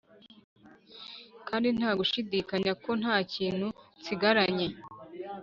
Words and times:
kandi 1.47 1.67
ntagushidikanya 1.77 2.71
ko 2.83 2.91
ntakintu 3.01 3.67
nsigaranye 3.99 4.67